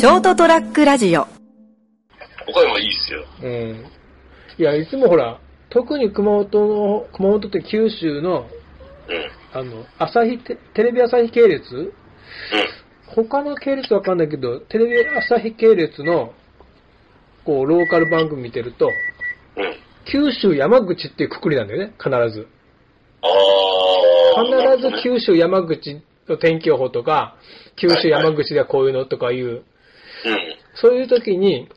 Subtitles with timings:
[0.00, 1.28] ショートトラックラジオ
[2.48, 3.22] 岡山いいっすよ。
[3.42, 3.84] うん。
[4.56, 5.38] いや、いつもほら、
[5.68, 8.46] 特に熊本の、熊本って九州の、
[9.52, 9.58] うん。
[9.60, 11.76] あの、朝日テ、テレビ朝日系列？
[11.76, 11.92] うん。
[13.08, 16.32] 他の系列わかんないけど、テレビ朝日系列の、
[17.44, 18.92] こう、ローカル番組見てると、うん。
[20.10, 22.48] 九州山口っていうくくりなんだよね、必ず。
[23.20, 24.78] あー。
[24.78, 27.36] 必ず九州山口の天気予報とか、
[27.76, 29.64] 九州山口ではこういうのとかいう、うん。
[30.74, 31.68] そういう時に、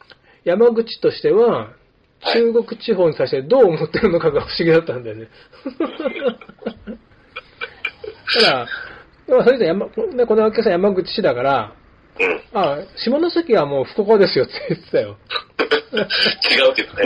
[0.43, 1.83] 山口としては、はい
[2.25, 5.27] 中国地方に対してどう思ってるのかが不思議だったんだよね。
[8.33, 8.67] ただ、
[9.27, 9.91] まあそれで山、ね
[10.25, 11.73] このお客さん山口市だから、
[12.19, 12.41] うん。
[12.53, 15.17] あ、下関はもう福岡ですよって言ってたよ。
[15.93, 15.97] 違
[16.71, 17.03] うけどね。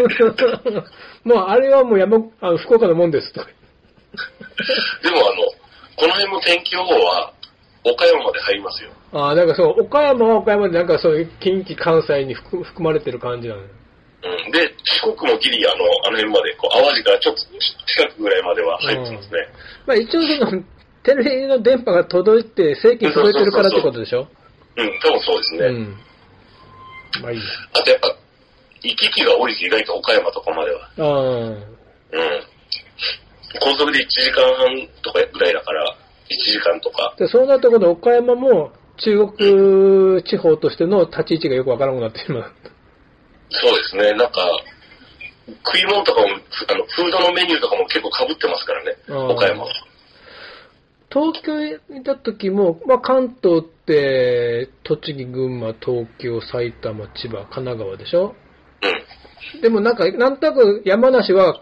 [1.24, 3.48] もうあれはもう山、あの福岡のもんですとか。
[3.48, 5.35] でもあの、
[5.96, 7.34] この辺も天気予報は、
[7.91, 8.91] 岡山まで入りますよ。
[9.14, 13.68] ああ、だからそう、岡山は岡山でなんかそういう近畿関西に含含まれてる感じなのよ。
[14.24, 14.52] うん。
[14.52, 17.41] で、四国もギリ、あの、あの辺まで、こう、淡路からちょっと
[17.85, 19.48] 近くぐらいまでは入ってますね。
[19.85, 20.63] まあ一応その、
[21.04, 24.27] テレビの電波が届いて、正規に届いてるからってことでしょ？
[24.76, 25.68] うん、多分そうですね。
[25.68, 25.98] うん。
[27.21, 27.43] まあいいや。
[27.74, 28.15] あとやっぱ、
[28.84, 30.82] 行き来が多いです、意外と岡山とかまでは。
[30.82, 31.04] ああ。
[31.04, 31.63] うん。
[33.62, 35.96] 高速で1時間半とかぐらいだから、
[36.30, 37.16] 1時間とか。
[37.18, 42.54] で、そうなったことで岡山も中国地方としての立ち位置がよくわからなくなってしまう。
[43.50, 44.42] そうですね、なんか、
[45.66, 46.34] 食い物とかも、ふ
[46.70, 49.70] あの、フードのメニューとかも結構被ってますからね、うん岡山は。
[51.10, 51.58] 東京
[51.94, 58.36] にいた時も、まあ関東って、栃木、群馬、東京、埼玉、千葉、神奈川でしょ？
[59.54, 59.62] うん。
[59.62, 61.62] でもなんか、なんとなく山梨は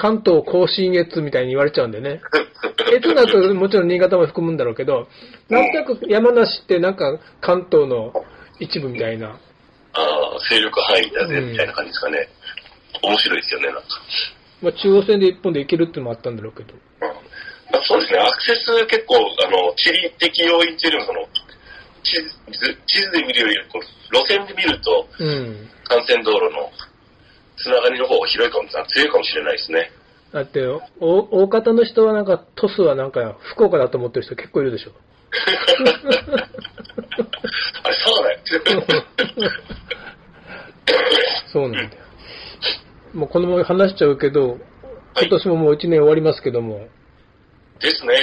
[0.00, 2.22] 関東甲信越みたいに言われちゃうんだよね。
[2.96, 5.08] 越だともちろん新潟も含むんだろうけど、
[5.50, 8.14] なんとなく山梨ってなんか関東の
[8.58, 9.28] 一部みたいな。
[9.28, 9.38] ああ、
[10.48, 12.28] 勢力範囲だぜ、うんみたいな感じですかね。
[13.02, 13.82] 面白いですよね、なんか。
[14.62, 16.72] まあ中央線で一本で行けるってのもあったんだろうけど。
[16.72, 16.80] うん
[17.70, 21.28] まあ、そうですね、アクセス結構、あの、地理的要因っていうよりも、その、
[22.02, 25.68] 地図、地図で見るより、こう路線で見ると、うん。
[25.88, 26.70] 幹線道路の
[27.62, 29.90] つながりの方が広いかも、強いかもしれないですね。
[30.32, 30.64] だって、
[31.00, 34.92] お大方の人はなんか、トスはなんか福岡だと思ってる人結構いるでしょ。
[37.82, 38.38] あれ、佐賀だよ。
[41.52, 41.88] そうなんだよ。
[43.12, 44.56] もうこのまま話しちゃうけど、は
[45.22, 46.86] い今年ももう一年終わりますけども、
[47.80, 48.14] ですね。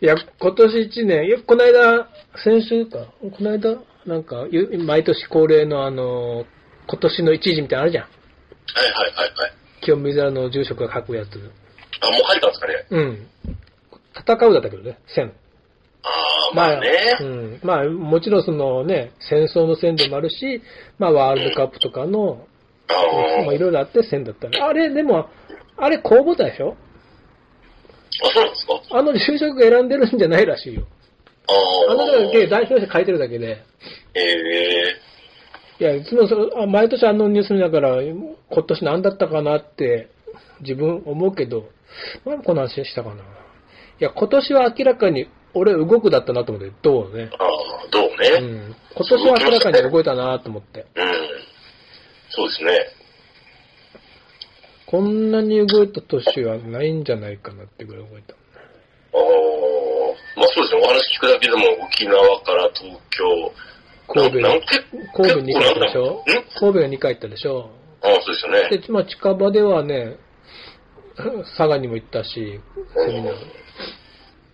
[0.00, 2.08] いや、今年一年、いや、この間、
[2.42, 3.76] 先週か、この間、
[4.06, 6.46] なんか、ゆ毎年恒例のあの、
[6.88, 8.04] 今年の一時みたいなのあるじゃん。
[8.04, 9.52] はいはいはいはい。
[9.82, 11.28] 清水寺の住職が書くやつ。
[12.00, 12.86] あ、もう入ったんですかね？
[12.90, 13.26] うん。
[14.14, 15.32] 戦うだったけどね、線。
[16.04, 16.08] あ
[16.52, 17.16] あ、まあね。
[17.20, 17.60] うん。
[17.62, 20.62] まあ、もちろんそのね、戦争の線でもあるし、
[20.98, 22.46] まあ、ワールドカップとかの、
[22.88, 22.94] あ
[23.40, 24.58] あ、まあ、いろいろあって線だったね。
[24.60, 25.28] あれ、でも、
[25.76, 26.76] あれ公募だでしょ
[28.22, 28.98] あ、そうなんですか？
[28.98, 30.82] あの住職が選んでるんじゃないらしいよ。
[31.48, 33.62] ああのだけ代表して書いてるだけで。
[34.14, 34.96] ええ
[35.82, 38.36] いや、いつもそあ毎年あのニュース見ながら、今
[38.68, 40.10] 年何だったかなって
[40.60, 41.70] 自分思うけど、
[42.24, 43.16] なんでこの話したかな。
[43.16, 43.18] い
[43.98, 47.30] や、今年は明らかに俺動くだったなと思って、どうね。
[47.36, 47.48] ああ、
[47.90, 48.68] どううね。
[48.68, 48.76] ん。
[48.94, 50.86] 今年は明らかに動いたなと思って。
[50.94, 51.12] うん。
[52.30, 52.86] そうですね。
[54.86, 58.34] こんなに動いた年はないんじゃないかなってぐらい動いた。
[58.34, 58.36] あ
[59.18, 59.20] あ、
[60.38, 60.80] まあそうですね。
[60.80, 63.52] お話聞くだけでも沖縄から東京、
[64.14, 66.12] 神戸なん結構神戸2回行ったでしょ？
[66.12, 66.24] ん？
[66.58, 67.70] 神戸が2回行ったでしょ？
[68.02, 68.78] ああ、そうですよね。
[68.78, 70.16] で、まあ近場ではね、
[71.16, 72.60] 佐賀にも行ったし、
[73.06, 73.34] セミナー。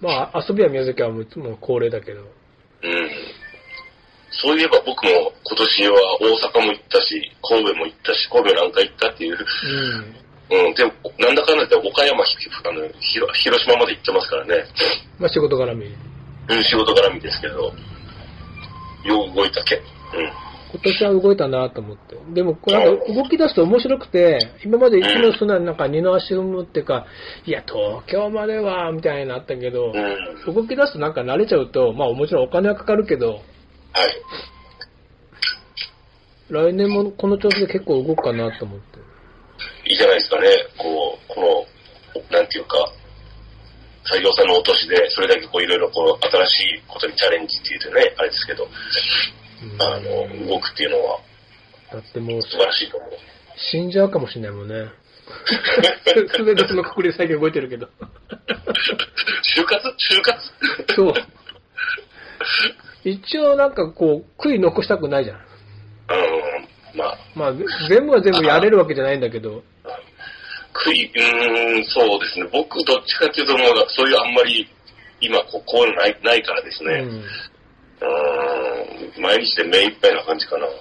[0.00, 2.20] まあ遊びは宮崎はもういつも恒例だけど。
[2.20, 2.28] うん。
[4.30, 9.38] そういえば僕も今年は大阪も行ったし、神戸も行ったし、神戸何回行ったっていう。
[10.50, 10.66] うん。
[10.66, 10.74] うん。
[10.74, 14.64] でも、なんだかんだで岡山、ひあの広島まで行ってますからね。
[15.18, 15.86] まあ仕事絡み。
[16.48, 17.72] うん、仕事絡みですけど。
[19.04, 19.76] よう動いたけ。
[19.76, 19.82] うん。
[20.70, 22.16] 今年は動いたなと思って。
[22.34, 27.06] でも、これなんか動き出すと面白くて、今までいつもそんななんか二の足踏むっていうか、
[27.46, 29.92] いや、東京までは、みたいになったけど、
[30.46, 30.54] うん。
[30.54, 33.42] 動き出すとなんか慣れちゃうと、まあもちろんお金はかかるけど、はい。
[36.50, 38.98] 来年もこの調子で結構動くかなと思って。
[39.88, 40.48] いいじゃないですかね。
[40.76, 42.92] こう、この、なんていうか、
[44.04, 48.68] 採用さんのお年で、それだけこういろいろこう、新しいことにチャレンジっていうとね、あれですけど、う
[49.76, 51.20] んあの、動くっていうのは
[51.92, 53.10] だってもう素晴らしいと思う。
[53.56, 54.88] 死んじゃうかもしれないもんね。
[56.36, 57.88] すべてそのくくりで最近動いてるけど。
[59.56, 59.94] 就活？
[59.98, 60.94] 就活？
[60.94, 61.14] そう。
[63.04, 65.36] い一応なんかこう、悔い残したくないじゃん。
[65.36, 65.42] うん、
[66.98, 67.52] まあ、まあ、
[67.88, 69.62] 全部が全部やれるわけじゃないんだけど、
[70.84, 72.48] 悔い、うーん、そうですね。
[72.52, 74.68] 僕、どっちかっていうと、もう、そういうあんまり、
[75.20, 76.94] 今、こうこういうのないないからですね。
[76.94, 77.08] うん。
[77.08, 80.66] うーん、毎日で目いっぱいな感じかな。
[80.66, 80.76] だか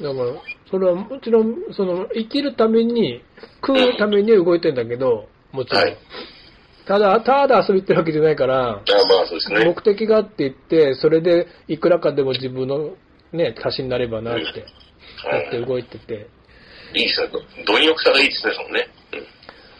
[0.00, 0.32] ら、
[0.70, 3.22] それはもちろん、その、生きるために、
[3.66, 5.82] 食うために動いてんだけど、もちろん。
[5.82, 5.96] はい
[6.88, 8.82] ただ、ただ遊びってるわけじゃないから、あまあ、
[9.26, 9.62] そうですね。
[9.66, 12.94] 目的があって言って、それでいくらかでも自分の
[13.30, 14.64] ね、足しになればなって、
[15.30, 16.28] やって動いてて、
[16.94, 17.28] いいですね。
[17.66, 18.88] 貪欲さがいいですね、そのね。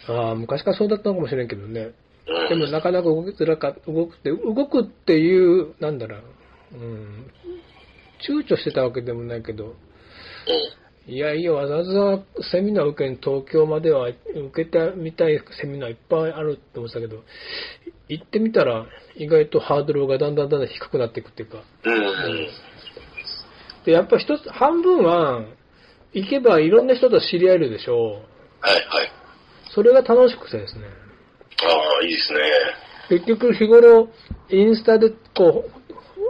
[0.09, 1.93] ああ、昔からそうだったのかもしれんけどね。
[2.49, 6.19] でもなかなか動きづらか動くって、動くっていう、なんだろ
[6.73, 7.31] う、うん、
[8.21, 9.75] 躊躇してたわけでもないけど、
[11.07, 11.85] いやいや、わざわ
[12.19, 12.23] ざ
[12.53, 14.19] セミナー受けに東京までは受
[14.53, 17.23] けてみたいセミナーいっぱいあるって思ってたけど、
[18.09, 18.87] 行ってみたら
[19.17, 21.95] 意外とハードルがだんだんだんだん低くなっていくっていうか、うん。
[21.95, 22.49] うん。
[23.87, 25.45] で、やっぱ一つ、半分は、
[26.13, 27.99] 行けばいろんな人と知り合えるでしょう。
[28.61, 29.18] はい、はい。
[29.79, 30.87] それが楽しくてですね。
[31.63, 32.41] ああ、いいですね。
[33.11, 34.09] 結局日頃、
[34.51, 35.67] インスタでこ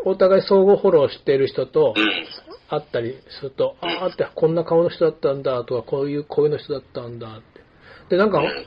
[0.04, 2.26] う、お互い相互フォローしている人とうん。
[2.68, 7.62] 会ったりすると、ああってこんな顔の人だったんだとか、こういう声の人だったんだって。
[8.10, 8.66] で、なんか、うん。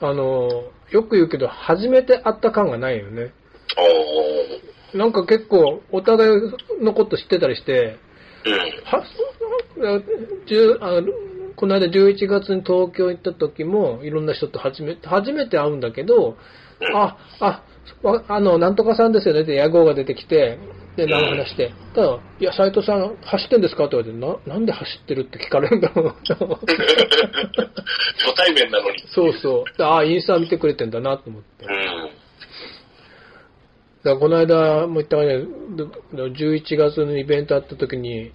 [0.00, 3.32] あの、よく言うけど、初めて会った感がないよね。
[4.92, 6.40] なんか結構、お互い
[6.82, 7.96] のこと知ってたりして、
[8.44, 8.54] うん。
[8.82, 9.04] は、
[10.80, 11.12] あの
[11.56, 16.36] この間11月に東京行った時も、いろんな人と初めて、初めて会うんだけど、
[16.80, 17.62] うんあ、あ、
[18.02, 20.58] わあの、なんとかさんですよねって野号が出てきて、
[20.96, 29.04] で、何話して、ただ、いや、斎藤さん走ってんですかって言われて、な、なんで走ってるって聞かれるんだろうと思って初対面なのに。
[29.08, 29.78] そうそう。
[29.78, 31.64] であ、インスタ見てくれてんだなと思って。
[31.64, 31.76] だかう
[34.08, 34.14] ん。
[34.14, 35.46] らこの間も言ったよう
[36.14, 38.32] に、11月のイベントあった時に、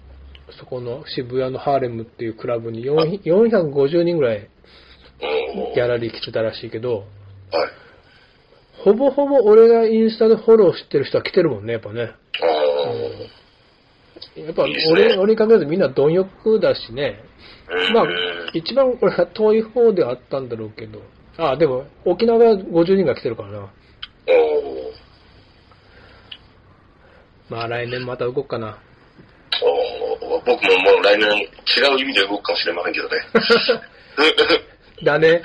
[0.58, 5.74] そこの渋谷のハーレムっていうクラブに4 450人ぐらいうん。
[5.74, 7.06] ギャラリー来てたらしいけど、はい。
[8.84, 12.02] ほぼほぼ俺がインスタでフォローしてる人は来てるもんね、やっぱね。
[12.02, 12.06] あ
[14.40, 17.20] やっぱいいですね俺、俺に限らずみんな貪欲だしね。
[17.90, 17.92] あ。
[17.92, 18.10] まあうん、
[18.54, 21.00] 一番俺は遠い方ではあったんだろうけど。
[21.38, 23.72] あ、でも沖縄は50人が来てるからな。
[27.48, 28.78] まあ来年また動くかな。
[30.44, 33.16] 僕ももう来年違う意味で動くかもしれませんけどね。
[35.04, 35.42] だね。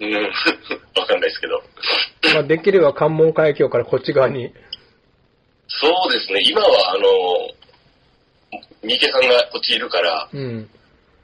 [0.00, 0.14] うん。
[0.96, 1.62] わかんないですけど。
[2.34, 4.52] まあできれば関門海峡からこっち側に。
[5.68, 6.40] そうですね。
[6.44, 10.70] 今は、あの、三池さんがこっちいるから、うん。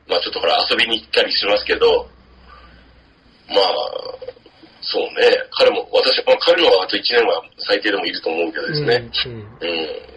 [0.08, 2.08] まあちょっとほら遊びに行ったりしますけど、
[3.48, 3.64] まあ、
[4.80, 5.10] そうね。
[5.50, 9.10] 彼も、私、まあ、彼のはあと1年は最低でもいると思うけどですね。
[9.26, 9.32] うん。
[9.32, 9.40] うん。
[9.40, 10.13] うん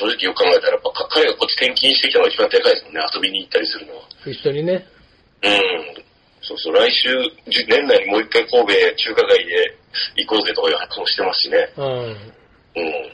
[0.00, 3.00] 正直よく考えたら、やっぱか彼がこっち転勤してきたのが一番でかいですもんね。
[3.12, 4.02] 遊びに行ったりするのは。
[4.24, 4.86] 一緒にね。
[5.44, 6.00] うん。
[6.40, 7.12] そうそう、来週、
[7.68, 9.76] 年内にもう一回神戸中華街で
[10.16, 11.68] 行こうぜとかいう話もしてますしね。
[11.76, 11.84] うん。
[11.84, 13.12] まうん。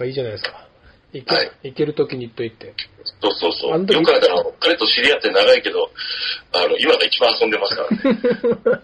[0.00, 0.66] あいいじゃないですか。
[1.12, 2.72] 行け、はい行ける時に言っといて。
[3.20, 3.80] そうそうそう。
[3.80, 5.90] よく考えたら、彼と知り合って長いけど、
[6.52, 7.98] あの、今が一番遊んでますからね。
[8.02, 8.80] そういう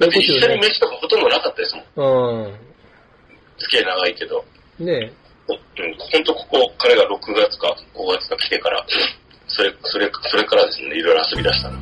[0.00, 0.58] だって一緒に。
[0.60, 2.52] 飯とかほとんどなかったですもん。
[2.52, 2.58] う
[3.58, 4.44] 付き合い長いけど。
[4.80, 4.84] ん。
[4.84, 8.84] ねうん、ほんとここ、彼が6月か5月か来てから、
[9.48, 11.78] それ、それ、それからですね、いろいろ遊び出したの。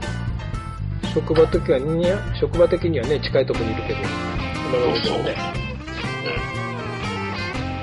[1.15, 3.99] 職場的には、職場的にはね、近いところにいるけど、
[4.71, 5.37] そんなこともね。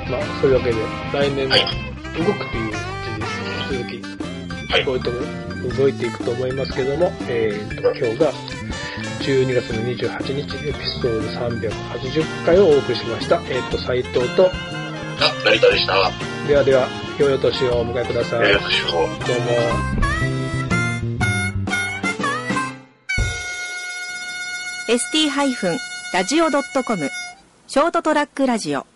[0.09, 0.75] まあ、そういうわけで、
[1.13, 1.61] 来年もはい
[2.17, 2.79] 動くという事
[3.15, 3.39] 実、
[3.77, 4.15] 引き続
[4.67, 5.19] き、はい動いても
[5.77, 8.31] 動いていくと思いますけども、えーと、今日が
[9.21, 13.41] 12月の28日、エピソード380回をお送りしました。
[13.49, 14.49] えっ、と、斉藤と、
[15.21, 15.93] あ、成田でした。
[16.47, 18.39] ではでは、良いお年をお迎えください。
[18.51, 19.01] えー、どう私も。
[19.01, 19.09] も。
[24.87, 27.11] ST-radio.com
[27.67, 28.87] ショートトラックラジオ